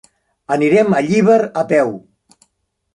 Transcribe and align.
Anirem 0.55 0.97
a 0.99 1.03
Llíber 1.09 1.39
a 1.63 1.65
peu. 1.75 1.95